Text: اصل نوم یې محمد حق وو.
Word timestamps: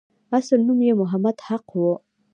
اصل 0.37 0.57
نوم 0.67 0.79
یې 0.87 0.93
محمد 1.01 1.37
حق 1.47 1.65
وو. 1.79 1.93